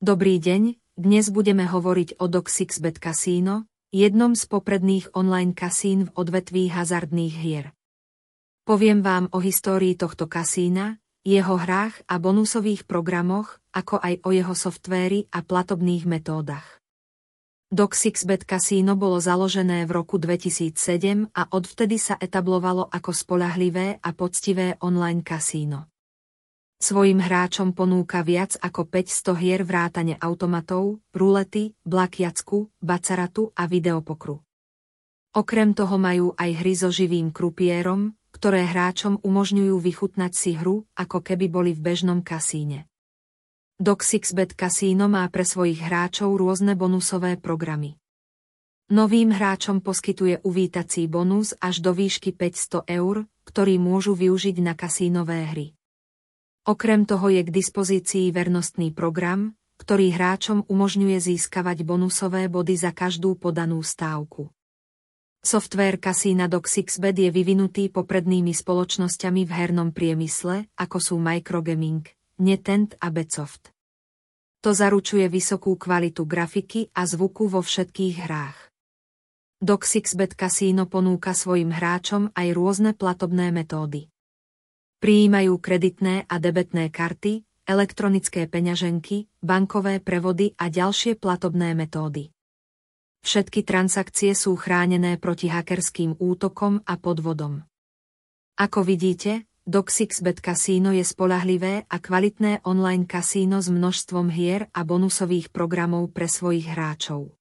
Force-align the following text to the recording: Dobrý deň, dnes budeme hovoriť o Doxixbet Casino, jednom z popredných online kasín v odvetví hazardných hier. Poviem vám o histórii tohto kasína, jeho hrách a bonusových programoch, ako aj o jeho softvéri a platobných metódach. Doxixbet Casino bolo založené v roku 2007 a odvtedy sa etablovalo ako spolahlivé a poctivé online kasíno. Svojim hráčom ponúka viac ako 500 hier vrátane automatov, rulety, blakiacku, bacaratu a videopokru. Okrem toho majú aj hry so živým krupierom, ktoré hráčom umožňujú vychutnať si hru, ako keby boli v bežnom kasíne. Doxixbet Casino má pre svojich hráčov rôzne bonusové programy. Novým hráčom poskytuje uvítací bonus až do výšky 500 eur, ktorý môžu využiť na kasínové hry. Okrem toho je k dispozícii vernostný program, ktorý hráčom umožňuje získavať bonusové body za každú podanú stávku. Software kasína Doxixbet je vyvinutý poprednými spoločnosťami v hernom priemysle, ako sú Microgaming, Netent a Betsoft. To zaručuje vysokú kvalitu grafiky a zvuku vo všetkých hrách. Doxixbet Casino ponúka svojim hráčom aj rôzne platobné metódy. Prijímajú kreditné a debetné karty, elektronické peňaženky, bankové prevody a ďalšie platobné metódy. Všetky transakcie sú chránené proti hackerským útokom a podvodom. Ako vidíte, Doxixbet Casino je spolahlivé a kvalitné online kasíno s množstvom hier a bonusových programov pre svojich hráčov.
Dobrý 0.00 0.40
deň, 0.40 0.80
dnes 0.96 1.28
budeme 1.28 1.68
hovoriť 1.68 2.24
o 2.24 2.24
Doxixbet 2.24 2.96
Casino, 3.04 3.68
jednom 3.92 4.32
z 4.32 4.48
popredných 4.48 5.12
online 5.12 5.52
kasín 5.52 6.08
v 6.08 6.24
odvetví 6.24 6.72
hazardných 6.72 7.34
hier. 7.36 7.76
Poviem 8.64 9.04
vám 9.04 9.28
o 9.28 9.44
histórii 9.44 10.00
tohto 10.00 10.24
kasína, 10.24 10.96
jeho 11.20 11.52
hrách 11.52 12.00
a 12.08 12.16
bonusových 12.16 12.88
programoch, 12.88 13.60
ako 13.76 14.00
aj 14.00 14.24
o 14.24 14.32
jeho 14.32 14.56
softvéri 14.56 15.28
a 15.36 15.44
platobných 15.44 16.08
metódach. 16.08 16.80
Doxixbet 17.68 18.48
Casino 18.48 18.96
bolo 18.96 19.20
založené 19.20 19.84
v 19.84 20.00
roku 20.00 20.16
2007 20.16 21.28
a 21.28 21.44
odvtedy 21.52 22.00
sa 22.00 22.16
etablovalo 22.16 22.88
ako 22.88 23.12
spolahlivé 23.12 24.00
a 24.00 24.16
poctivé 24.16 24.80
online 24.80 25.20
kasíno. 25.20 25.89
Svojim 26.80 27.20
hráčom 27.20 27.76
ponúka 27.76 28.24
viac 28.24 28.56
ako 28.56 28.88
500 28.88 29.36
hier 29.36 29.60
vrátane 29.68 30.16
automatov, 30.16 31.04
rulety, 31.12 31.76
blakiacku, 31.84 32.72
bacaratu 32.80 33.52
a 33.52 33.68
videopokru. 33.68 34.40
Okrem 35.36 35.76
toho 35.76 36.00
majú 36.00 36.32
aj 36.40 36.50
hry 36.56 36.72
so 36.72 36.88
živým 36.88 37.36
krupierom, 37.36 38.16
ktoré 38.32 38.64
hráčom 38.64 39.20
umožňujú 39.20 39.76
vychutnať 39.76 40.32
si 40.32 40.56
hru, 40.56 40.88
ako 40.96 41.20
keby 41.20 41.52
boli 41.52 41.76
v 41.76 41.84
bežnom 41.84 42.24
kasíne. 42.24 42.88
Doxixbet 43.76 44.56
Casino 44.56 45.04
má 45.12 45.28
pre 45.28 45.44
svojich 45.44 45.84
hráčov 45.84 46.32
rôzne 46.40 46.80
bonusové 46.80 47.36
programy. 47.36 48.00
Novým 48.88 49.36
hráčom 49.36 49.84
poskytuje 49.84 50.40
uvítací 50.48 51.12
bonus 51.12 51.52
až 51.60 51.84
do 51.84 51.92
výšky 51.92 52.32
500 52.32 52.88
eur, 52.88 53.28
ktorý 53.44 53.76
môžu 53.76 54.16
využiť 54.16 54.56
na 54.64 54.72
kasínové 54.72 55.44
hry. 55.52 55.76
Okrem 56.68 57.08
toho 57.08 57.32
je 57.32 57.40
k 57.40 57.50
dispozícii 57.50 58.28
vernostný 58.36 58.92
program, 58.92 59.56
ktorý 59.80 60.12
hráčom 60.12 60.68
umožňuje 60.68 61.16
získavať 61.16 61.88
bonusové 61.88 62.52
body 62.52 62.76
za 62.76 62.92
každú 62.92 63.40
podanú 63.40 63.80
stávku. 63.80 64.52
Software 65.40 65.96
kasína 65.96 66.52
Doxixbet 66.52 67.16
je 67.16 67.32
vyvinutý 67.32 67.88
poprednými 67.88 68.52
spoločnosťami 68.52 69.48
v 69.48 69.52
hernom 69.56 69.88
priemysle, 69.88 70.68
ako 70.76 71.00
sú 71.00 71.16
Microgaming, 71.16 72.04
Netent 72.44 72.92
a 73.00 73.08
Betsoft. 73.08 73.72
To 74.60 74.76
zaručuje 74.76 75.24
vysokú 75.32 75.80
kvalitu 75.80 76.28
grafiky 76.28 76.92
a 76.92 77.08
zvuku 77.08 77.48
vo 77.48 77.64
všetkých 77.64 78.14
hrách. 78.28 78.58
Doxixbet 79.64 80.36
Casino 80.36 80.84
ponúka 80.84 81.32
svojim 81.32 81.72
hráčom 81.72 82.28
aj 82.36 82.46
rôzne 82.52 82.92
platobné 82.92 83.48
metódy. 83.48 84.12
Prijímajú 85.00 85.56
kreditné 85.64 86.28
a 86.28 86.36
debetné 86.36 86.92
karty, 86.92 87.48
elektronické 87.64 88.44
peňaženky, 88.44 89.32
bankové 89.40 89.96
prevody 89.96 90.52
a 90.60 90.68
ďalšie 90.68 91.16
platobné 91.16 91.72
metódy. 91.72 92.28
Všetky 93.24 93.64
transakcie 93.64 94.36
sú 94.36 94.60
chránené 94.60 95.16
proti 95.16 95.48
hackerským 95.48 96.20
útokom 96.20 96.84
a 96.84 97.00
podvodom. 97.00 97.64
Ako 98.60 98.84
vidíte, 98.84 99.48
Doxixbet 99.64 100.44
Casino 100.44 100.92
je 100.92 101.00
spolahlivé 101.00 101.88
a 101.88 101.96
kvalitné 101.96 102.60
online 102.68 103.08
kasíno 103.08 103.64
s 103.64 103.72
množstvom 103.72 104.28
hier 104.28 104.68
a 104.76 104.84
bonusových 104.84 105.48
programov 105.48 106.12
pre 106.12 106.28
svojich 106.28 106.68
hráčov. 106.76 107.39